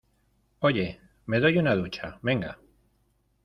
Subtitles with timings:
[0.61, 0.97] oye,
[1.27, 2.17] me doy una ducha.
[2.23, 2.57] venga.